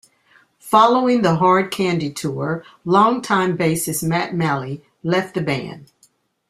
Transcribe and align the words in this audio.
Following 0.61 1.21
the 1.21 1.35
Hard 1.35 1.69
Candy 1.69 2.09
tour, 2.11 2.65
longtime 2.85 3.55
bassist 3.55 4.01
Matt 4.01 4.33
Malley 4.33 4.83
left 5.03 5.35
the 5.35 5.41
band. 5.41 5.91